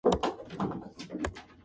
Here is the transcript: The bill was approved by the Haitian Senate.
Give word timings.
The 0.03 0.09
bill 0.09 0.19
was 0.19 0.33
approved 0.33 0.57
by 0.57 0.65
the 0.77 0.93
Haitian 0.97 1.23
Senate. 1.25 1.33